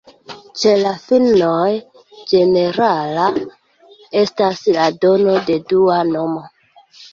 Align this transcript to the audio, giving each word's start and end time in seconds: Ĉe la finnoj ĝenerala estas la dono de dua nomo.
Ĉe 0.59 0.69
la 0.77 0.93
finnoj 1.01 1.67
ĝenerala 2.31 3.29
estas 4.25 4.65
la 4.79 4.89
dono 5.07 5.39
de 5.53 5.61
dua 5.75 6.03
nomo. 6.13 6.45